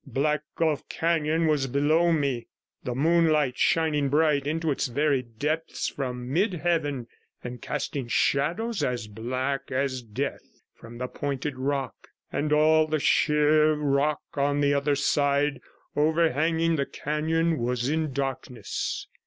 Black 0.07 0.41
Gulf 0.57 0.89
Canon 0.89 1.45
was 1.45 1.67
below 1.67 2.11
me, 2.11 2.47
the 2.83 2.95
moonlight 2.95 3.55
shining 3.59 4.09
bright 4.09 4.47
into 4.47 4.71
its 4.71 4.87
very 4.87 5.21
depths 5.21 5.89
from 5.89 6.33
mid 6.33 6.53
heaven, 6.55 7.05
and 7.43 7.61
casting 7.61 8.07
shadows 8.07 8.81
as 8.83 9.05
black 9.05 9.71
as 9.71 10.01
death 10.01 10.63
from 10.73 10.97
the 10.97 11.07
pointed 11.07 11.55
rock, 11.55 12.07
and 12.31 12.51
all 12.51 12.87
the 12.87 12.97
sheer 12.97 13.73
rock 13.75 14.23
on 14.33 14.59
the 14.59 14.73
other 14.73 14.95
side, 14.95 15.61
overhanging 15.95 16.77
the 16.77 16.87
canon, 16.87 17.59
was 17.59 17.87
in 17.87 18.11
darkness. 18.11 19.05